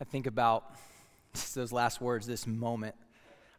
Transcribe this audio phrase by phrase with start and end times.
[0.00, 0.76] I think about
[1.54, 2.94] those last words, this moment.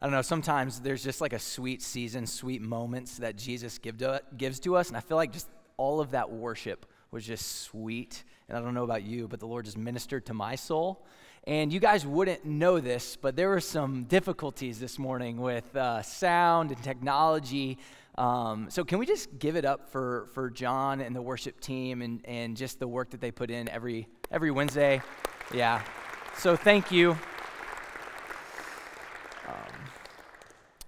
[0.02, 3.98] I don't know, sometimes there's just like a sweet season, sweet moments that Jesus give
[3.98, 4.88] to, gives to us.
[4.88, 8.24] And I feel like just all of that worship was just sweet.
[8.48, 11.06] And I don't know about you, but the Lord just ministered to my soul.
[11.46, 16.02] And you guys wouldn't know this, but there were some difficulties this morning with uh,
[16.02, 17.78] sound and technology.
[18.18, 22.02] Um, so, can we just give it up for, for John and the worship team
[22.02, 25.02] and, and just the work that they put in every, every Wednesday?
[25.54, 25.82] Yeah.
[26.40, 27.18] So, thank you.
[29.46, 29.56] Um,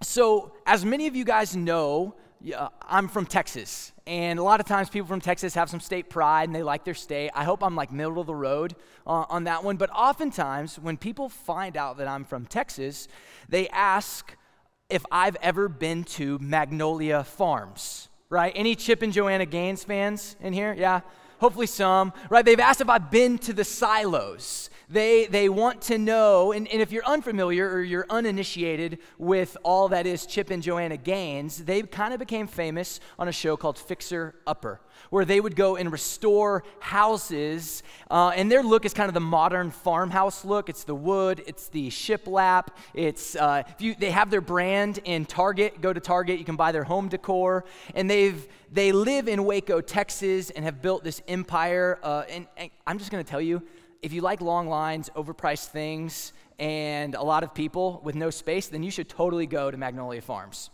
[0.00, 4.66] so, as many of you guys know, yeah, I'm from Texas, and a lot of
[4.66, 7.32] times people from Texas have some state pride and they like their state.
[7.34, 8.74] I hope I'm like middle of the road
[9.06, 9.76] uh, on that one.
[9.76, 13.06] But oftentimes, when people find out that I'm from Texas,
[13.50, 14.34] they ask
[14.88, 18.54] if I've ever been to Magnolia Farms, right?
[18.56, 20.72] Any Chip and Joanna Gaines fans in here?
[20.72, 21.02] Yeah?
[21.40, 22.42] Hopefully some, right?
[22.42, 24.70] They've asked if I've been to the silos.
[24.88, 29.88] They, they want to know, and, and if you're unfamiliar or you're uninitiated with all
[29.88, 33.78] that is Chip and Joanna Gaines, they kind of became famous on a show called
[33.78, 34.80] Fixer Upper,
[35.10, 37.82] where they would go and restore houses.
[38.10, 40.68] Uh, and their look is kind of the modern farmhouse look.
[40.68, 42.68] It's the wood, it's the shiplap.
[42.94, 45.80] It's uh, if you they have their brand in Target.
[45.80, 49.80] Go to Target, you can buy their home decor, and they've they live in Waco,
[49.80, 51.98] Texas, and have built this empire.
[52.02, 53.62] Uh, and, and I'm just going to tell you
[54.02, 58.66] if you like long lines, overpriced things, and a lot of people with no space,
[58.66, 60.70] then you should totally go to Magnolia Farms.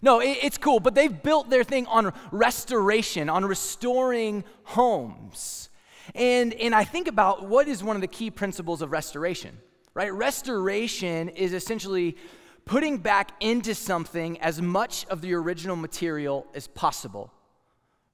[0.00, 5.68] No, it, it's cool, but they've built their thing on restoration, on restoring homes.
[6.14, 9.56] And, and I think about what is one of the key principles of restoration,
[9.94, 10.12] right?
[10.12, 12.16] Restoration is essentially
[12.64, 17.32] putting back into something as much of the original material as possible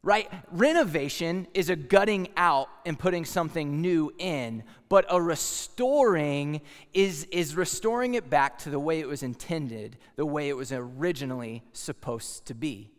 [0.02, 0.30] right?
[0.52, 6.60] Renovation is a gutting out and putting something new in, but a restoring
[6.94, 10.72] is, is restoring it back to the way it was intended, the way it was
[10.72, 12.90] originally supposed to be.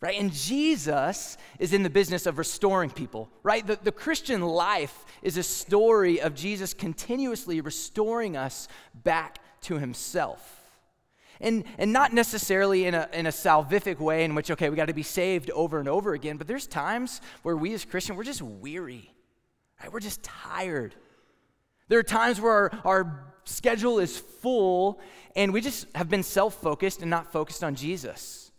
[0.00, 0.18] Right?
[0.18, 3.64] And Jesus is in the business of restoring people, right?
[3.64, 8.66] The, the Christian life is a story of Jesus continuously restoring us
[9.04, 10.61] back to himself
[11.42, 14.86] and, and not necessarily in a, in a salvific way in which, okay, we got
[14.86, 18.24] to be saved over and over again, but there's times where we as Christians, we're
[18.24, 19.12] just weary,
[19.80, 19.92] right?
[19.92, 20.94] We're just tired.
[21.88, 25.00] There are times where our, our schedule is full
[25.34, 28.50] and we just have been self focused and not focused on Jesus.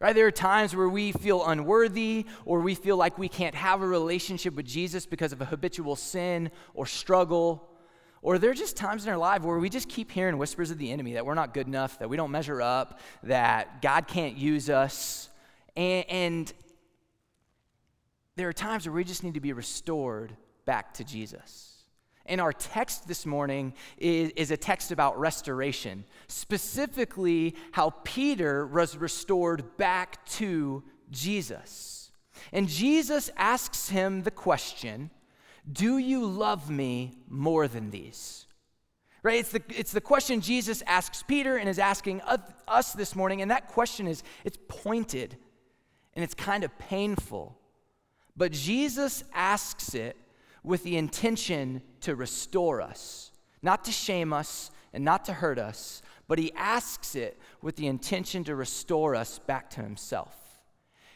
[0.00, 0.16] Right?
[0.16, 3.86] There are times where we feel unworthy or we feel like we can't have a
[3.86, 7.68] relationship with Jesus because of a habitual sin or struggle
[8.22, 10.78] or there are just times in our life where we just keep hearing whispers of
[10.78, 14.36] the enemy that we're not good enough, that we don't measure up, that God can't
[14.36, 15.28] use us.
[15.76, 16.52] And, and
[18.36, 21.84] there are times where we just need to be restored back to Jesus.
[22.24, 28.96] And our text this morning is, is, a text about restoration, specifically how Peter was
[28.96, 32.12] restored back to Jesus.
[32.52, 35.10] And Jesus asks him the question
[35.70, 38.46] do you love me more than these?
[39.22, 39.38] Right?
[39.38, 42.22] It's the, it's the question Jesus asks Peter and is asking
[42.66, 43.40] us this morning.
[43.40, 45.36] And that question is, it's pointed
[46.14, 47.56] and it's kind of painful.
[48.36, 50.16] But Jesus asks it
[50.64, 53.30] with the intention to restore us,
[53.62, 57.86] not to shame us and not to hurt us, but he asks it with the
[57.86, 60.41] intention to restore us back to himself.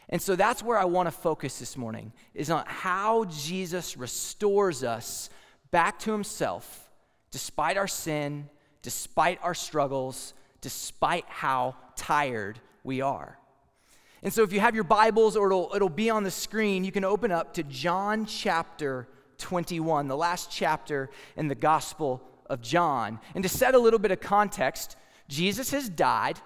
[0.09, 4.83] And so that's where I want to focus this morning is on how Jesus restores
[4.83, 5.29] us
[5.71, 6.89] back to himself
[7.29, 8.49] despite our sin,
[8.81, 13.37] despite our struggles, despite how tired we are.
[14.23, 16.91] And so if you have your Bibles or it'll, it'll be on the screen, you
[16.91, 19.07] can open up to John chapter
[19.37, 23.19] 21, the last chapter in the Gospel of John.
[23.35, 24.95] And to set a little bit of context,
[25.27, 26.39] Jesus has died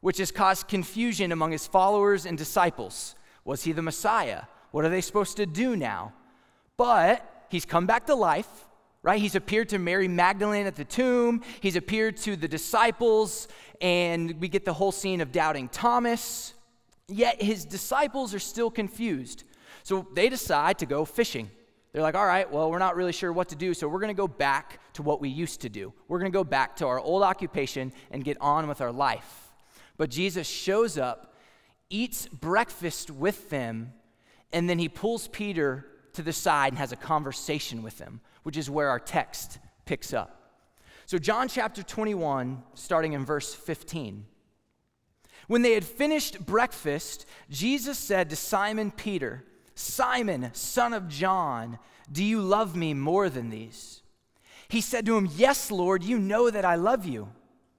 [0.00, 3.14] which has caused confusion among his followers and disciples.
[3.44, 4.42] Was he the Messiah?
[4.70, 6.12] What are they supposed to do now?
[6.76, 8.66] But he's come back to life,
[9.02, 9.20] right?
[9.20, 13.48] He's appeared to Mary Magdalene at the tomb, he's appeared to the disciples,
[13.80, 16.54] and we get the whole scene of doubting Thomas.
[17.08, 19.44] Yet his disciples are still confused.
[19.84, 21.50] So they decide to go fishing.
[21.92, 24.08] They're like, all right, well, we're not really sure what to do, so we're going
[24.08, 25.92] to go back to what we used to do.
[26.08, 29.45] We're going to go back to our old occupation and get on with our life.
[29.96, 31.34] But Jesus shows up,
[31.90, 33.92] eats breakfast with them,
[34.52, 38.56] and then he pulls Peter to the side and has a conversation with him, which
[38.56, 40.32] is where our text picks up.
[41.06, 44.26] So, John chapter 21, starting in verse 15.
[45.46, 49.44] When they had finished breakfast, Jesus said to Simon Peter,
[49.76, 51.78] Simon, son of John,
[52.10, 54.02] do you love me more than these?
[54.68, 57.28] He said to him, Yes, Lord, you know that I love you.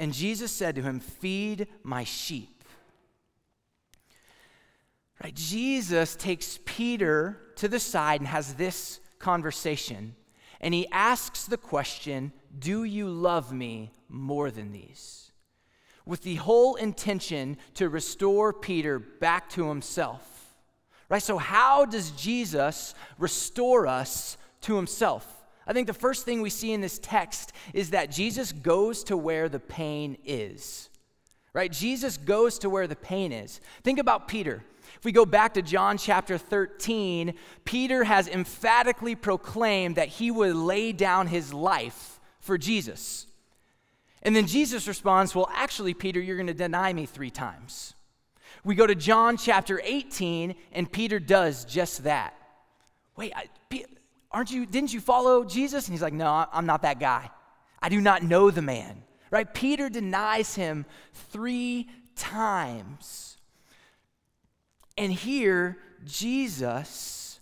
[0.00, 2.64] And Jesus said to him, Feed my sheep.
[5.22, 5.34] Right?
[5.34, 10.16] Jesus takes Peter to the side and has this conversation.
[10.62, 15.32] And he asks the question, Do you love me more than these?
[16.06, 20.56] With the whole intention to restore Peter back to himself.
[21.10, 21.22] Right?
[21.22, 25.39] So, how does Jesus restore us to himself?
[25.70, 29.16] I think the first thing we see in this text is that Jesus goes to
[29.16, 30.88] where the pain is.
[31.52, 31.70] Right?
[31.70, 33.60] Jesus goes to where the pain is.
[33.84, 34.64] Think about Peter.
[34.96, 37.34] If we go back to John chapter 13,
[37.64, 43.28] Peter has emphatically proclaimed that he would lay down his life for Jesus.
[44.24, 47.94] And then Jesus responds, Well, actually, Peter, you're going to deny me three times.
[48.64, 52.34] We go to John chapter 18, and Peter does just that.
[53.14, 53.44] Wait, I,
[54.32, 55.86] aren't you, didn't you follow Jesus?
[55.86, 57.30] And he's like, No, I'm not that guy.
[57.82, 59.02] I do not know the man.
[59.30, 59.52] Right?
[59.52, 63.38] Peter denies him three times.
[64.98, 67.40] And here, Jesus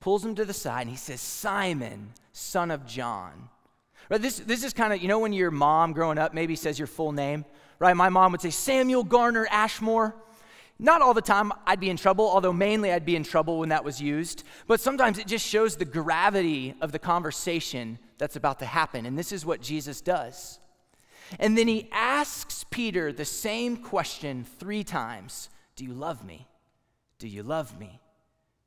[0.00, 3.48] pulls him to the side and he says, Simon, son of John.
[4.10, 4.20] Right?
[4.20, 6.86] This, this is kind of, you know, when your mom growing up maybe says your
[6.86, 7.44] full name,
[7.78, 7.96] right?
[7.96, 10.14] My mom would say, Samuel Garner Ashmore.
[10.78, 13.70] Not all the time I'd be in trouble, although mainly I'd be in trouble when
[13.70, 14.44] that was used.
[14.66, 19.06] But sometimes it just shows the gravity of the conversation that's about to happen.
[19.06, 20.58] And this is what Jesus does.
[21.40, 26.46] And then he asks Peter the same question three times Do you love me?
[27.18, 28.00] Do you love me?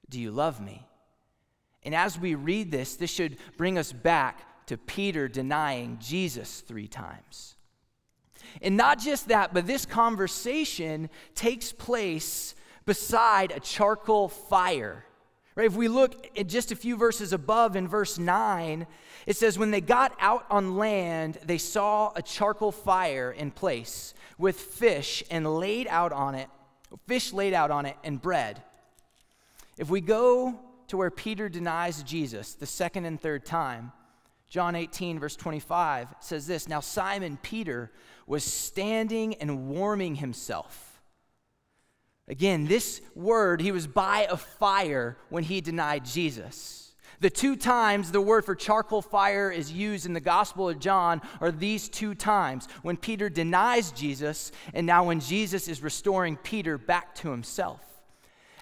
[0.10, 0.88] Do you love me?
[1.84, 6.88] And as we read this, this should bring us back to Peter denying Jesus three
[6.88, 7.56] times.
[8.62, 12.56] And not just that, but this conversation takes place
[12.86, 15.06] beside a charcoal fire.
[15.56, 15.66] Right?
[15.66, 18.88] If we look at just a few verses above in verse 9,
[19.26, 24.14] it says, When they got out on land, they saw a charcoal fire in place
[24.38, 26.50] with fish and laid out on it,
[27.08, 28.64] fish laid out on it and bread.
[29.78, 33.92] If we go to where Peter denies Jesus the second and third time,
[34.50, 37.92] John 18, verse 25 says this Now Simon Peter
[38.30, 41.02] was standing and warming himself.
[42.28, 46.94] Again, this word, he was by a fire when he denied Jesus.
[47.22, 51.24] The two times the word for charcoal fire is used in the Gospel of John
[51.42, 56.78] are these two times when Peter denies Jesus and now when Jesus is restoring Peter
[56.78, 57.82] back to himself.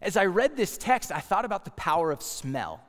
[0.01, 2.79] As I read this text, I thought about the power of smell.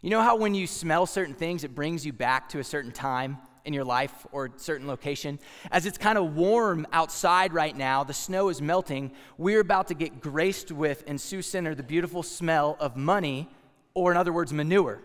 [0.00, 2.92] You know how when you smell certain things, it brings you back to a certain
[2.92, 3.38] time?
[3.64, 5.38] In your life or certain location.
[5.70, 9.94] As it's kind of warm outside right now, the snow is melting, we're about to
[9.94, 13.48] get graced with in Sioux Center the beautiful smell of money,
[13.94, 15.00] or in other words, manure.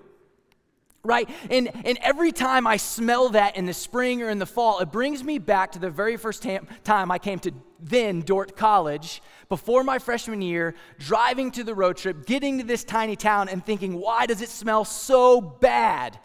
[1.05, 1.29] Right?
[1.49, 4.91] And, and every time I smell that in the spring or in the fall, it
[4.91, 9.21] brings me back to the very first tam- time I came to then Dordt College,
[9.47, 13.65] before my freshman year, driving to the road trip, getting to this tiny town, and
[13.65, 16.19] thinking, why does it smell so bad?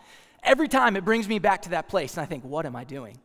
[0.44, 2.84] Every time it brings me back to that place, and I think, what am I
[2.84, 3.18] doing?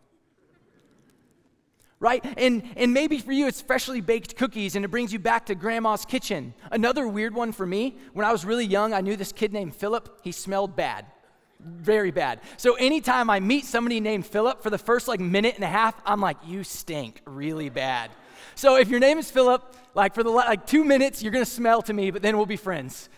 [2.00, 2.24] Right?
[2.38, 5.56] And, and maybe for you, it's freshly baked cookies and it brings you back to
[5.56, 6.54] grandma's kitchen.
[6.72, 9.76] Another weird one for me, when I was really young, I knew this kid named
[9.76, 10.22] Philip.
[10.24, 11.06] He smelled bad,
[11.60, 12.40] very bad.
[12.56, 15.94] So anytime I meet somebody named Philip, for the first like minute and a half,
[16.06, 18.12] I'm like, you stink really bad.
[18.56, 21.82] So if your name is Philip, like for the like two minutes, you're gonna smell
[21.82, 23.10] to me, but then we'll be friends.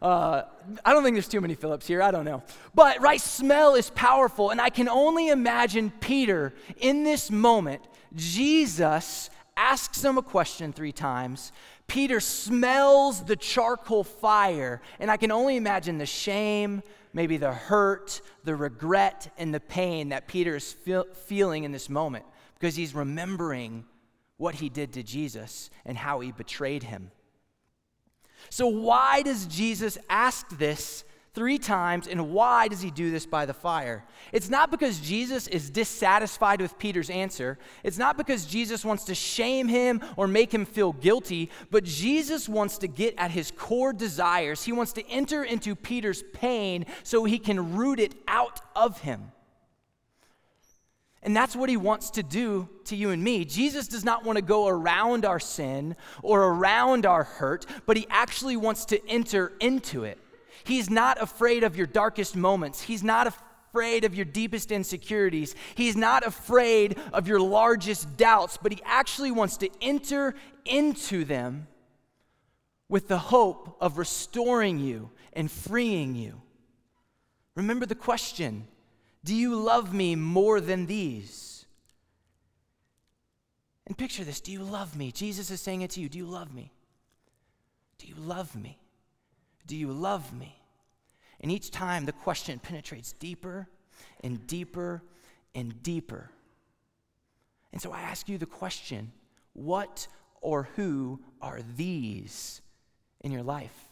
[0.00, 0.42] Uh,
[0.84, 2.02] I don't think there's too many Phillips here.
[2.02, 2.42] I don't know.
[2.74, 4.50] But, right, smell is powerful.
[4.50, 7.82] And I can only imagine Peter in this moment.
[8.14, 11.52] Jesus asks him a question three times.
[11.86, 14.80] Peter smells the charcoal fire.
[14.98, 20.10] And I can only imagine the shame, maybe the hurt, the regret, and the pain
[20.10, 23.84] that Peter is feel, feeling in this moment because he's remembering
[24.36, 27.10] what he did to Jesus and how he betrayed him.
[28.48, 31.04] So, why does Jesus ask this
[31.34, 32.08] three times.
[32.08, 34.04] And why does he do this by the fire?
[34.32, 37.58] It's not because Jesus is dissatisfied with Peter's answer.
[37.84, 42.48] It's not because Jesus wants to shame him or make him feel guilty, but Jesus
[42.48, 44.64] wants to get at his core desires.
[44.64, 49.32] He wants to enter into Peter's pain so he can root it out of him.
[51.22, 53.44] And that's what he wants to do to you and me.
[53.44, 58.06] Jesus does not want to go around our sin or around our hurt, but he
[58.08, 60.18] actually wants to enter into it.
[60.64, 62.80] He's not afraid of your darkest moments.
[62.80, 65.54] He's not afraid of your deepest insecurities.
[65.74, 70.34] He's not afraid of your largest doubts, but he actually wants to enter
[70.64, 71.66] into them
[72.88, 76.40] with the hope of restoring you and freeing you.
[77.54, 78.66] Remember the question
[79.24, 81.66] Do you love me more than these?
[83.86, 85.12] And picture this Do you love me?
[85.12, 86.08] Jesus is saying it to you.
[86.08, 86.72] Do you love me?
[87.98, 88.78] Do you love me?
[89.66, 90.56] Do you love me?
[91.40, 93.68] And each time the question penetrates deeper
[94.22, 95.02] and deeper
[95.54, 96.30] and deeper.
[97.72, 99.12] And so I ask you the question
[99.52, 100.06] what
[100.40, 102.62] or who are these
[103.20, 103.88] in your life?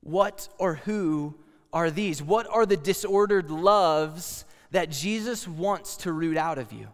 [0.00, 1.34] What or who
[1.72, 2.22] are these?
[2.22, 6.88] What are the disordered loves that Jesus wants to root out of you?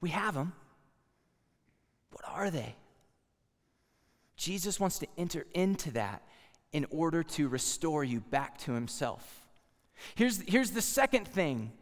[0.00, 0.52] We have them.
[2.12, 2.74] What are they?
[4.36, 6.22] Jesus wants to enter into that
[6.72, 9.46] in order to restore you back to himself.
[10.14, 11.72] Here's, here's the second thing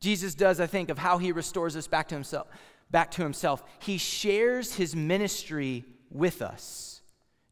[0.00, 2.46] Jesus does, I think, of how he restores us back to himself.
[2.90, 3.62] Back to himself.
[3.80, 6.97] He shares his ministry with us.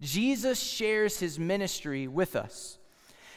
[0.00, 2.78] Jesus shares his ministry with us.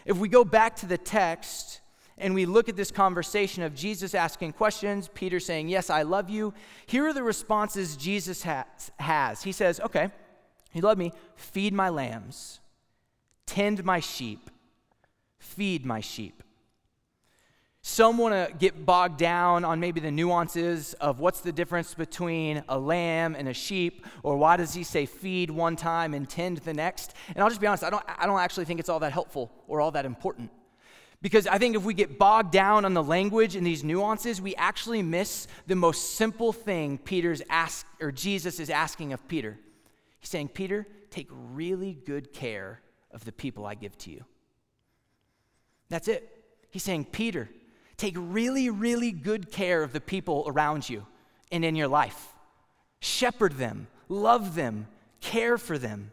[0.06, 1.82] If we go back to the text
[2.18, 6.30] and we look at this conversation of Jesus asking questions, Peter saying, Yes, I love
[6.30, 6.54] you,
[6.86, 9.44] here are the responses Jesus has.
[9.44, 10.10] He says, Okay,
[10.72, 11.14] he loved me.
[11.36, 12.60] Feed my lambs,
[13.46, 14.50] tend my sheep,
[15.38, 16.44] feed my sheep.
[17.82, 22.64] Some want to get bogged down on maybe the nuances of what's the difference between
[22.68, 26.58] a lamb and a sheep, or why does he say feed one time and tend
[26.58, 27.14] the next?
[27.30, 29.52] And I'll just be honest, I don't, I don't actually think it's all that helpful
[29.68, 30.52] or all that important.
[31.22, 34.56] Because I think if we get bogged down on the language and these nuances, we
[34.56, 39.58] actually miss the most simple thing Peter's ask or Jesus is asking of Peter.
[40.20, 42.82] He's saying, Peter, take really good care
[43.12, 44.24] of the people I give to you.
[45.90, 46.30] That's it.
[46.70, 47.50] He's saying, Peter,
[48.00, 51.06] take really, really good care of the people around you
[51.52, 52.30] and in your life.
[53.02, 54.88] Shepherd them, love them,
[55.22, 56.12] care for them.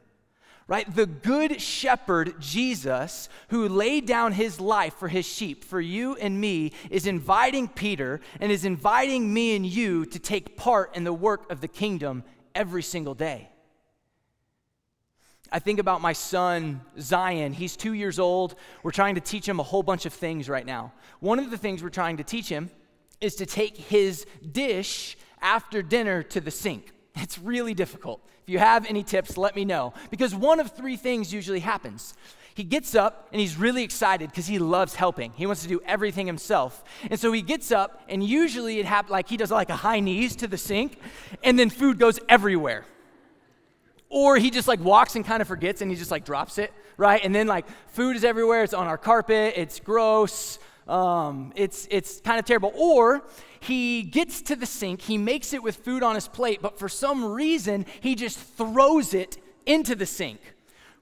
[0.68, 0.92] Right?
[0.92, 6.40] The good shepherd, Jesus, who laid down his life for his sheep, for you and
[6.40, 11.12] me, is inviting Peter and is inviting me and you to take part in the
[11.12, 13.48] work of the kingdom every single day.
[15.52, 17.52] I think about my son, Zion.
[17.52, 18.56] He's two years old.
[18.82, 20.92] We're trying to teach him a whole bunch of things right now.
[21.20, 22.70] One of the things we're trying to teach him
[23.20, 26.92] is to take his dish after dinner to the sink.
[27.14, 28.20] It's really difficult.
[28.42, 29.94] If you have any tips, let me know.
[30.10, 32.14] Because one of three things usually happens.
[32.54, 35.32] He gets up and he's really excited because he loves helping.
[35.32, 36.82] He wants to do everything himself.
[37.10, 40.00] And so he gets up, and usually it happens like he does like a high
[40.00, 40.98] knees to the sink,
[41.42, 42.84] and then food goes everywhere
[44.08, 46.72] or he just like walks and kind of forgets and he just like drops it,
[46.96, 47.20] right?
[47.24, 52.20] And then like food is everywhere, it's on our carpet, it's gross, um, it's, it's
[52.20, 52.72] kind of terrible.
[52.76, 53.24] Or
[53.60, 56.88] he gets to the sink, he makes it with food on his plate, but for
[56.88, 60.40] some reason he just throws it into the sink,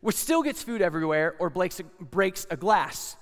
[0.00, 3.16] which still gets food everywhere or breaks a, breaks a glass.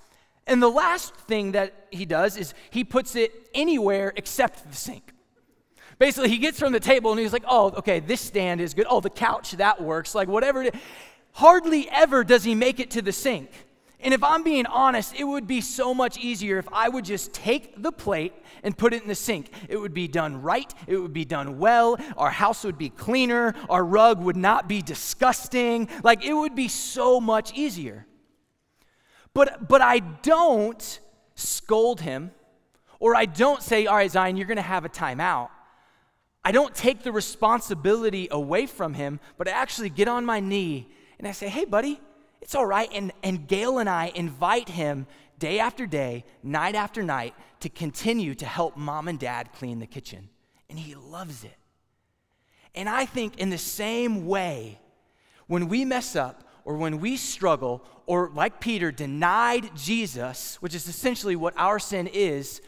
[0.46, 5.12] And the last thing that he does is he puts it anywhere except the sink.
[5.98, 8.86] Basically, he gets from the table and he's like, oh, okay, this stand is good.
[8.88, 10.14] Oh, the couch, that works.
[10.14, 10.68] Like, whatever.
[11.32, 13.50] Hardly ever does he make it to the sink.
[14.02, 17.32] And if I'm being honest, it would be so much easier if I would just
[17.32, 18.32] take the plate
[18.64, 19.50] and put it in the sink.
[19.68, 23.54] It would be done right, it would be done well, our house would be cleaner,
[23.70, 25.88] our rug would not be disgusting.
[26.02, 28.06] Like it would be so much easier.
[29.34, 31.00] But but I don't
[31.36, 32.32] scold him
[32.98, 35.48] or I don't say, "All right, Zion, you're going to have a timeout."
[36.44, 40.88] I don't take the responsibility away from him, but I actually get on my knee
[41.18, 42.00] and I say, hey, buddy,
[42.40, 42.90] it's all right.
[42.92, 45.06] And, and Gail and I invite him
[45.38, 49.86] day after day, night after night, to continue to help mom and dad clean the
[49.86, 50.28] kitchen.
[50.68, 51.56] And he loves it.
[52.74, 54.80] And I think in the same way,
[55.46, 60.88] when we mess up or when we struggle, or like Peter denied Jesus, which is
[60.88, 62.60] essentially what our sin is,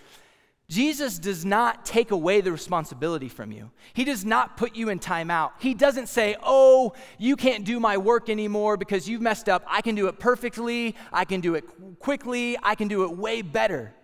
[0.75, 3.71] Jesus does not take away the responsibility from you.
[3.93, 5.53] He does not put you in timeout.
[5.61, 9.65] He doesn't say, Oh, you can't do my work anymore because you've messed up.
[9.69, 10.97] I can do it perfectly.
[11.13, 11.65] I can do it
[12.01, 12.59] quickly.
[12.61, 13.95] I can do it way better.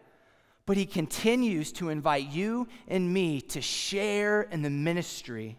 [0.65, 5.59] But He continues to invite you and me to share in the ministry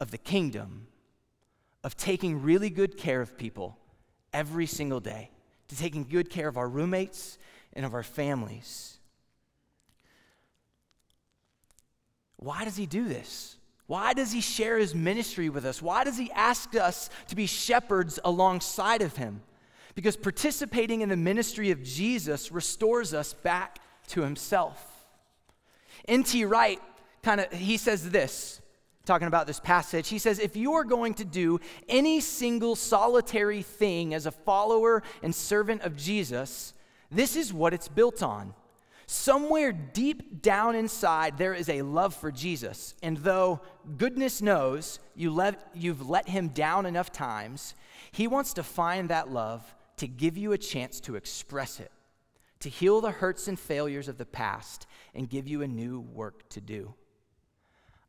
[0.00, 0.86] of the kingdom,
[1.82, 3.78] of taking really good care of people
[4.34, 5.30] every single day,
[5.68, 7.38] to taking good care of our roommates
[7.72, 8.98] and of our families.
[12.42, 13.56] Why does he do this?
[13.86, 15.80] Why does he share his ministry with us?
[15.80, 19.42] Why does he ask us to be shepherds alongside of him?
[19.94, 25.06] Because participating in the ministry of Jesus restores us back to himself.
[26.08, 26.44] N.T.
[26.44, 26.80] Wright
[27.22, 28.60] kind of he says this
[29.04, 30.08] talking about this passage.
[30.08, 35.02] He says, If you are going to do any single solitary thing as a follower
[35.22, 36.72] and servant of Jesus,
[37.10, 38.54] this is what it's built on
[39.06, 42.94] Somewhere deep down inside, there is a love for Jesus.
[43.02, 43.60] And though
[43.96, 47.74] goodness knows you let, you've let him down enough times,
[48.10, 51.92] he wants to find that love to give you a chance to express it,
[52.60, 56.48] to heal the hurts and failures of the past, and give you a new work
[56.50, 56.94] to do.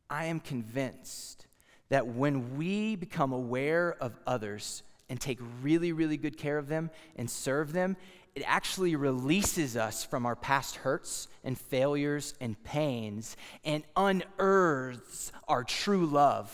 [0.08, 1.46] I am convinced
[1.88, 6.90] that when we become aware of others and take really, really good care of them
[7.16, 7.96] and serve them,
[8.34, 15.62] it actually releases us from our past hurts and failures and pains and unearths our
[15.62, 16.52] true love,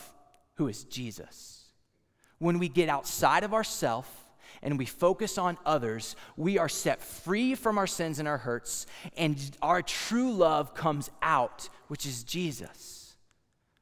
[0.55, 1.63] who is Jesus.
[2.37, 4.09] When we get outside of ourselves
[4.61, 8.85] and we focus on others, we are set free from our sins and our hurts,
[9.17, 13.15] and our true love comes out, which is Jesus.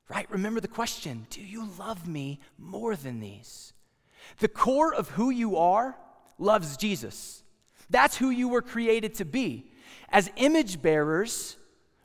[0.07, 0.29] Right?
[0.31, 3.73] Remember the question Do you love me more than these?
[4.39, 5.97] The core of who you are
[6.37, 7.43] loves Jesus.
[7.89, 9.71] That's who you were created to be.
[10.09, 11.57] As image bearers,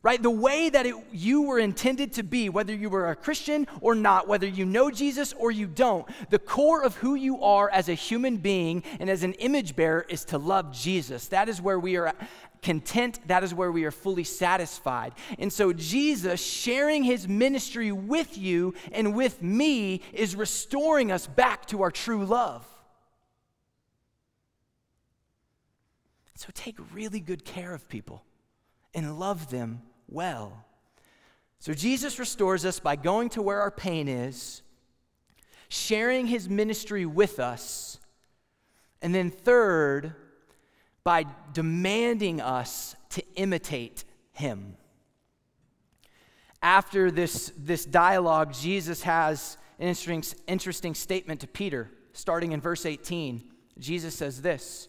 [0.05, 0.23] right?
[0.23, 3.95] The way that it, you were intended to be, whether you were a Christian or
[3.95, 7.89] not, whether you know Jesus or you don't, the core of who you are as
[7.89, 11.29] a human being and as an image bearer is to love Jesus.
[11.29, 12.13] That is where we are
[12.61, 13.21] content.
[13.29, 15.15] That is where we are fully satisfied.
[15.39, 21.65] And so, Jesus sharing his ministry with you and with me is restoring us back
[21.67, 22.67] to our true love.
[26.45, 28.23] So take really good care of people
[28.93, 29.81] and love them
[30.11, 30.67] well.
[31.59, 34.61] So Jesus restores us by going to where our pain is,
[35.71, 37.99] sharing his ministry with us,
[39.01, 40.13] and then third,
[41.03, 44.77] by demanding us to imitate him.
[46.61, 52.85] After this, this dialogue, Jesus has an interesting, interesting statement to Peter, starting in verse
[52.85, 53.43] 18.
[53.79, 54.89] Jesus says this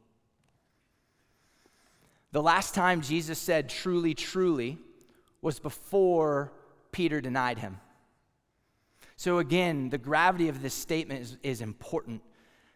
[2.31, 4.77] The last time Jesus said truly, truly
[5.41, 6.53] was before
[6.91, 7.79] Peter denied him.
[9.17, 12.21] So, again, the gravity of this statement is, is important.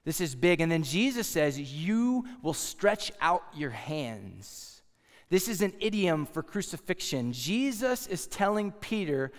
[0.03, 0.61] This is big.
[0.61, 4.83] And then Jesus says, You will stretch out your hands.
[5.29, 7.33] This is an idiom for crucifixion.
[7.33, 9.31] Jesus is telling Peter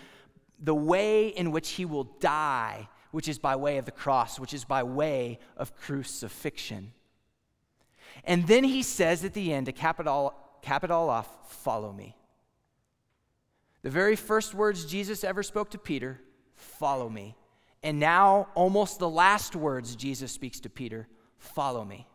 [0.59, 4.53] the way in which he will die, which is by way of the cross, which
[4.53, 6.91] is by way of crucifixion.
[8.23, 11.27] And then he says at the end, to cap it all, cap it all off,
[11.63, 12.15] follow me.
[13.83, 16.19] The very first words Jesus ever spoke to Peter,
[16.55, 17.35] follow me.
[17.83, 22.07] And now, almost the last words Jesus speaks to Peter, follow me,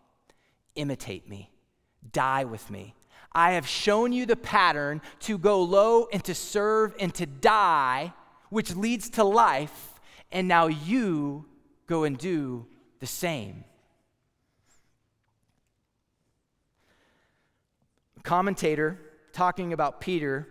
[0.75, 1.51] imitate me,
[2.13, 2.95] die with me.
[3.33, 8.13] I have shown you the pattern to go low and to serve and to die,
[8.51, 10.01] which leads to life.
[10.31, 11.47] And now you
[11.87, 12.67] go and do
[13.01, 13.65] the same.
[18.23, 18.99] Commentator
[19.33, 20.49] talking about Peter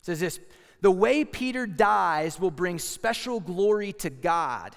[0.00, 0.40] says this
[0.80, 4.74] The way Peter dies will bring special glory to God.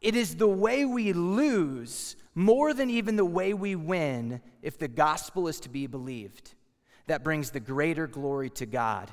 [0.00, 4.88] It is the way we lose more than even the way we win if the
[4.88, 6.54] gospel is to be believed
[7.06, 9.10] that brings the greater glory to God.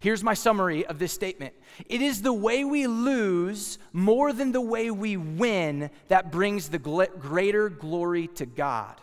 [0.00, 1.54] Here's my summary of this statement
[1.86, 6.78] It is the way we lose more than the way we win that brings the
[6.78, 9.00] greater glory to God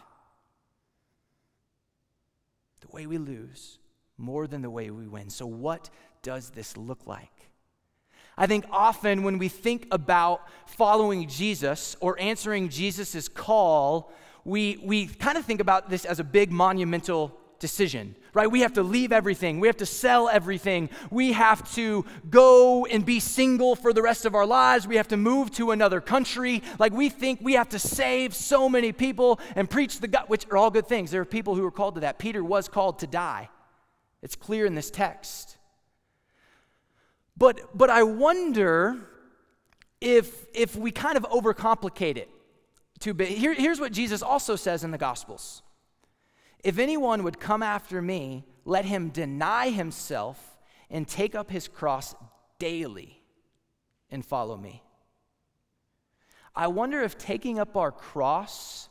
[2.94, 3.80] way we lose
[4.18, 5.30] more than the way we win.
[5.30, 5.90] So, what
[6.22, 7.50] does this look like?
[8.38, 14.12] I think often when we think about following Jesus or answering Jesus' call,
[14.46, 18.50] we, we kind of think about this as a big monumental decision, right?
[18.50, 19.60] We have to leave everything.
[19.60, 20.90] We have to sell everything.
[21.10, 24.88] We have to go and be single for the rest of our lives.
[24.88, 26.64] We have to move to another country.
[26.80, 30.46] Like we think we have to save so many people and preach the God, which
[30.50, 31.12] are all good things.
[31.12, 32.20] There are people who are called to that.
[32.20, 33.50] Peter was called to die.
[34.22, 35.58] It's clear in this text.
[37.38, 38.98] But, but I wonder
[40.00, 42.30] if, if we kind of overcomplicate it
[43.00, 43.30] too big.
[43.30, 45.64] Here, here's what Jesus also says in the Gospels
[46.64, 50.58] If anyone would come after me, let him deny himself
[50.90, 52.16] and take up his cross
[52.60, 53.22] daily
[54.10, 54.84] and follow me.
[56.56, 58.90] I wonder if taking up our cross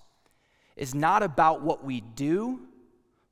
[0.76, 2.60] is not about what we do,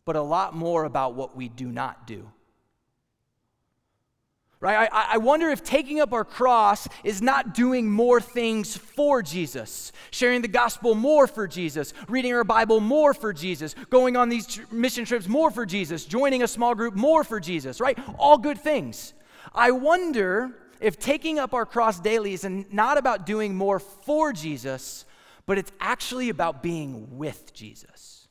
[0.05, 2.31] but a lot more about what we do not do.
[4.61, 4.88] Right?
[4.90, 9.92] I, I wonder if taking up our cross is not doing more things for Jesus,
[10.11, 14.49] sharing the gospel more for Jesus, reading our Bible more for Jesus, going on these
[14.49, 17.97] tr- mission trips more for Jesus, joining a small group more for Jesus, right?
[18.18, 19.14] All good things.
[19.55, 25.05] I wonder if taking up our cross daily is not about doing more for Jesus,
[25.47, 28.27] but it's actually about being with Jesus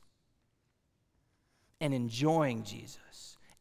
[1.80, 2.98] and enjoying Jesus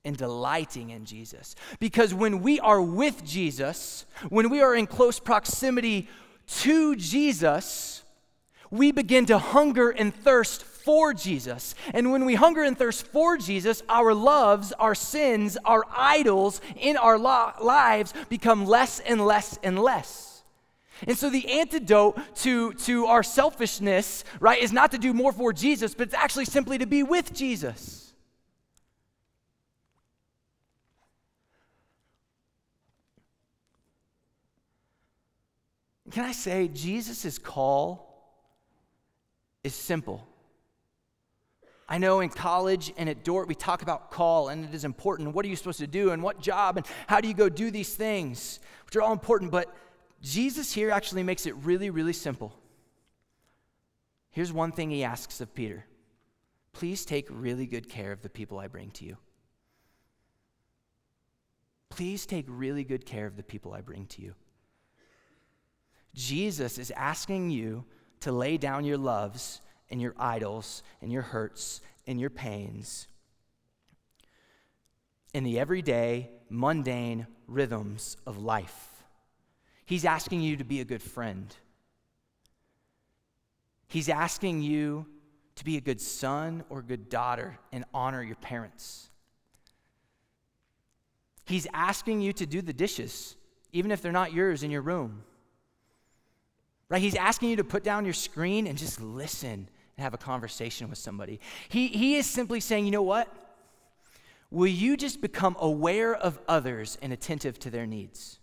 [0.07, 1.55] and delighting in Jesus.
[1.79, 6.07] Because when we are with Jesus, when we are in close proximity
[6.47, 8.03] to Jesus,
[8.71, 11.75] we begin to hunger and thirst for Jesus.
[11.93, 16.95] And when we hunger and thirst for Jesus, our loves, our sins, our idols in
[16.95, 20.43] our lo- lives become less and less and less.
[21.05, 25.51] And so the antidote to, to our selfishness, right, is not to do more for
[25.51, 28.06] Jesus, but it's actually simply to be with Jesus.
[36.17, 38.33] Can I say, Jesus' call
[39.63, 40.27] is simple.
[41.87, 45.35] I know in college and at Dordt we talk about call and it is important.
[45.35, 47.69] What are you supposed to do and what job and how do you go do
[47.69, 49.51] these things, which are all important.
[49.51, 49.71] But
[50.19, 52.51] Jesus here actually makes it really, really simple.
[54.31, 55.85] Here's one thing he asks of Peter
[56.73, 59.17] Please take really good care of the people I bring to you.
[61.89, 64.33] Please take really good care of the people I bring to you.
[66.13, 67.85] Jesus is asking you
[68.21, 73.07] to lay down your loves and your idols and your hurts and your pains
[75.37, 79.03] in the everyday, mundane rhythms of life.
[79.85, 81.55] He's asking you to be a good friend.
[83.87, 85.05] He's asking you
[85.55, 89.11] to be a good son or good daughter and honor your parents.
[91.45, 93.35] He's asking you to do the dishes,
[93.71, 95.23] even if they're not yours in your room.
[96.89, 97.01] Right?
[97.01, 99.49] He's asking you to put down your screen and just listen
[99.97, 101.39] and have a conversation with somebody.
[101.69, 103.33] He, he is simply saying, you know what?
[104.49, 108.39] Will you just become aware of others and attentive to their needs?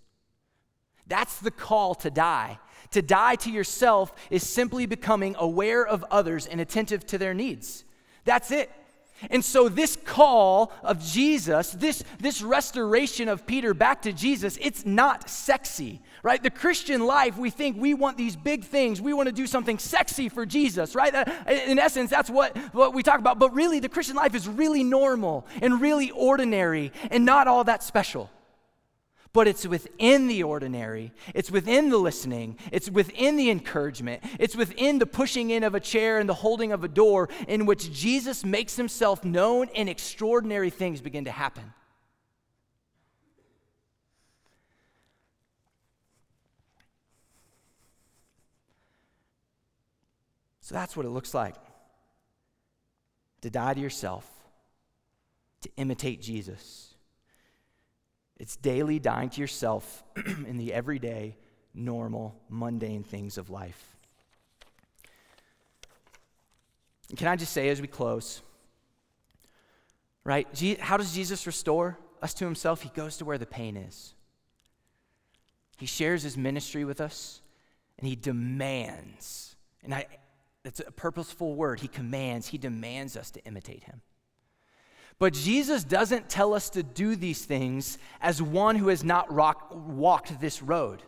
[1.06, 2.58] That's the call to die.
[2.90, 7.84] To die to yourself is simply becoming aware of others and attentive to their needs.
[8.24, 8.70] That's it.
[9.30, 14.84] And so, this call of Jesus, this, this restoration of Peter back to Jesus, it's
[14.84, 16.42] not sexy, right?
[16.42, 19.00] The Christian life, we think we want these big things.
[19.00, 21.14] We want to do something sexy for Jesus, right?
[21.46, 23.38] In essence, that's what, what we talk about.
[23.38, 27.84] But really, the Christian life is really normal and really ordinary and not all that
[27.84, 28.30] special
[29.34, 35.00] but it's within the ordinary, it's within the listening, it's within the encouragement, it's within
[35.00, 38.44] the pushing in of a chair and the holding of a door in which Jesus
[38.44, 41.64] makes himself known and extraordinary things begin to happen.
[50.64, 51.56] So that's what it looks like
[53.42, 54.26] to die to yourself,
[55.60, 56.94] to imitate Jesus.
[58.38, 61.36] It's daily dying to yourself in the everyday,
[61.74, 63.94] normal, mundane things of life.
[67.10, 68.40] And can I just say as we close,
[70.24, 70.48] right?
[70.80, 72.80] How does Jesus restore us to himself?
[72.80, 74.14] He goes to where the pain is.
[75.76, 77.42] He shares his ministry with us
[77.98, 80.06] and he demands, and I,
[80.64, 81.80] that's a purposeful word.
[81.80, 84.00] He commands, he demands us to imitate him.
[85.18, 89.70] But Jesus doesn't tell us to do these things as one who has not rock,
[89.72, 91.02] walked this road.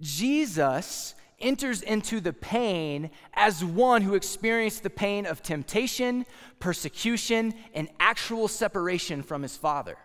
[0.00, 6.26] Jesus enters into the pain as one who experienced the pain of temptation,
[6.58, 9.96] persecution, and actual separation from his Father.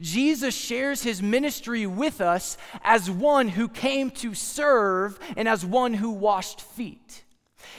[0.00, 5.94] Jesus shares his ministry with us as one who came to serve and as one
[5.94, 7.24] who washed feet.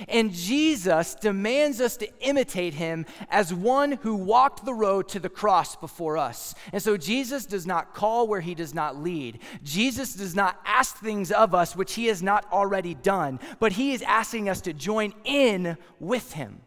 [0.07, 5.29] And Jesus demands us to imitate him as one who walked the road to the
[5.29, 6.55] cross before us.
[6.73, 9.39] And so Jesus does not call where he does not lead.
[9.63, 13.93] Jesus does not ask things of us which he has not already done, but he
[13.93, 16.61] is asking us to join in with him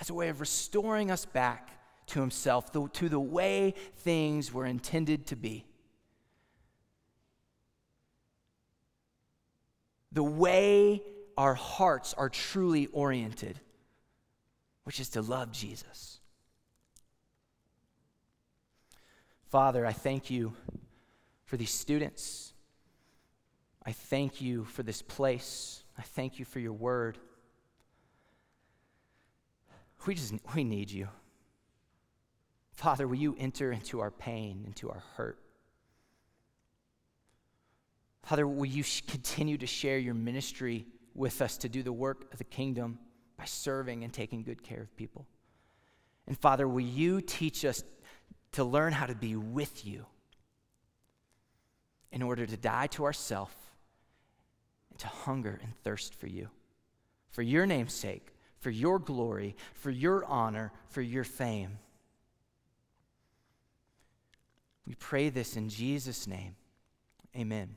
[0.00, 1.70] as a way of restoring us back
[2.06, 5.64] to himself, to the way things were intended to be.
[10.14, 11.02] The way
[11.36, 13.60] our hearts are truly oriented,
[14.84, 16.20] which is to love Jesus.
[19.48, 20.54] Father, I thank you
[21.44, 22.52] for these students.
[23.84, 25.82] I thank you for this place.
[25.98, 27.18] I thank you for your word.
[30.06, 31.08] We just we need you.
[32.72, 35.38] Father, will you enter into our pain, into our hurt?
[38.24, 42.38] Father, will you continue to share your ministry with us to do the work of
[42.38, 42.98] the kingdom
[43.36, 45.26] by serving and taking good care of people?
[46.26, 47.84] And Father, will you teach us
[48.52, 50.06] to learn how to be with you
[52.12, 53.54] in order to die to ourself
[54.90, 56.48] and to hunger and thirst for you?
[57.28, 58.28] For your name's sake,
[58.60, 61.78] for your glory, for your honor, for your fame.
[64.86, 66.56] We pray this in Jesus' name.
[67.36, 67.76] Amen.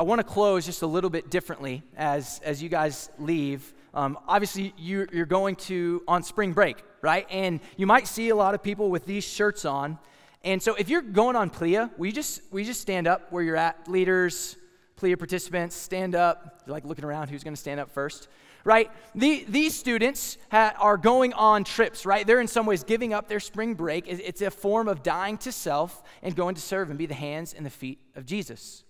[0.00, 3.74] I, want to close just a little bit differently as, as you guys leave.
[3.92, 7.26] Um, obviously, you, you're going to on spring break, right?
[7.28, 9.98] And you might see a lot of people with these shirts on.
[10.42, 13.58] And so, if you're going on PLEA, we just we just stand up where you're
[13.58, 13.88] at.
[13.88, 14.56] Leaders,
[14.96, 16.62] PLEA participants, stand up.
[16.66, 18.28] You're like looking around, who's going to stand up first?
[18.64, 18.90] right?
[19.14, 22.26] The, these students ha, are going on trips, right?
[22.26, 24.04] They're in some ways giving up their spring break.
[24.06, 27.54] It's a form of dying to self and going to serve and be the hands
[27.54, 28.84] and the feet of Jesus.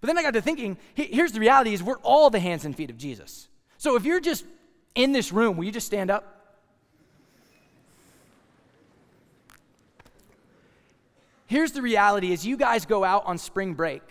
[0.00, 2.76] But then I got to thinking, here's the reality is we're all the hands and
[2.76, 3.48] feet of Jesus.
[3.78, 4.44] So if you're just
[4.94, 6.32] in this room, will you just stand up?
[11.46, 14.02] Here's the reality is you guys go out on spring break.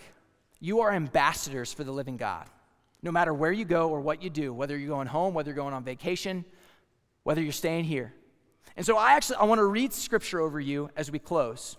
[0.60, 2.50] You are ambassadors for the living God
[3.06, 5.56] no matter where you go or what you do, whether you're going home, whether you're
[5.56, 6.44] going on vacation,
[7.24, 8.12] whether you're staying here.
[8.76, 11.78] And so I actually I want to read scripture over you as we close.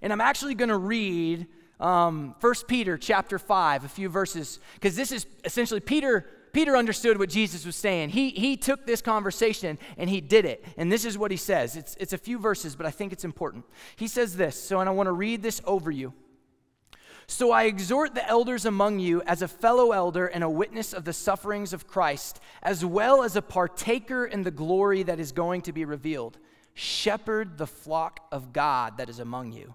[0.00, 1.48] And I'm actually going to read
[1.82, 6.26] um, 1 Peter chapter 5, a few verses, because this is essentially Peter.
[6.52, 8.10] Peter understood what Jesus was saying.
[8.10, 10.62] He, he took this conversation and he did it.
[10.76, 11.76] And this is what he says.
[11.76, 13.64] It's, it's a few verses, but I think it's important.
[13.96, 16.12] He says this, so and I want to read this over you.
[17.26, 21.06] So I exhort the elders among you as a fellow elder and a witness of
[21.06, 25.62] the sufferings of Christ, as well as a partaker in the glory that is going
[25.62, 26.38] to be revealed.
[26.74, 29.74] Shepherd the flock of God that is among you,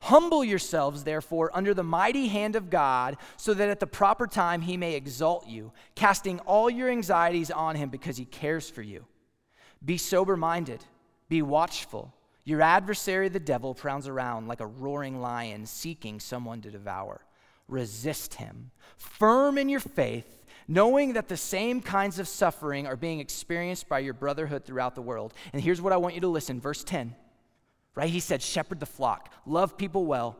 [0.00, 4.62] Humble yourselves, therefore, under the mighty hand of God, so that at the proper time
[4.62, 9.04] he may exalt you, casting all your anxieties on him because he cares for you.
[9.84, 10.84] Be sober minded,
[11.28, 12.14] be watchful.
[12.44, 17.20] Your adversary, the devil, prowls around like a roaring lion seeking someone to devour.
[17.68, 23.20] Resist him, firm in your faith, knowing that the same kinds of suffering are being
[23.20, 25.34] experienced by your brotherhood throughout the world.
[25.52, 27.14] And here's what I want you to listen verse 10
[27.98, 28.10] right?
[28.10, 30.36] He said, shepherd the flock, love people well.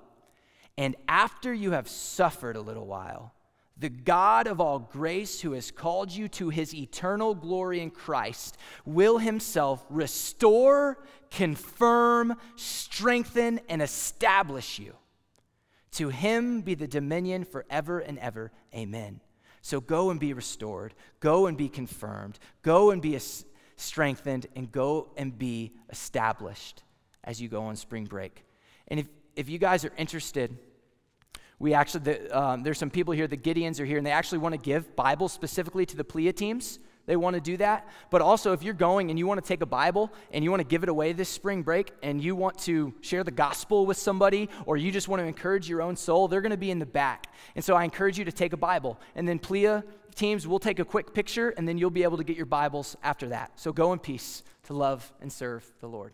[0.77, 3.35] And after you have suffered a little while,
[3.77, 8.57] the God of all grace, who has called you to his eternal glory in Christ,
[8.85, 14.95] will himself restore, confirm, strengthen, and establish you.
[15.93, 18.53] To him be the dominion forever and ever.
[18.73, 19.21] Amen.
[19.63, 23.19] So go and be restored, go and be confirmed, go and be
[23.75, 26.85] strengthened, and go and be established
[27.29, 28.43] as you go on spring break.
[28.89, 30.57] And if, if you guys are interested,
[31.59, 34.39] we actually, the, um, there's some people here, the Gideons are here, and they actually
[34.39, 36.79] want to give Bibles specifically to the PLEA teams.
[37.05, 37.87] They want to do that.
[38.11, 40.61] But also, if you're going and you want to take a Bible and you want
[40.61, 43.99] to give it away this spring break and you want to share the gospel with
[43.99, 46.79] somebody or you just want to encourage your own soul, they're going to be in
[46.79, 47.33] the back.
[47.57, 48.99] And so I encourage you to take a Bible.
[49.15, 52.25] And then PLEA teams we'll take a quick picture and then you'll be able to
[52.25, 53.53] get your Bibles after that.
[53.57, 56.13] So go in peace to love and serve the Lord.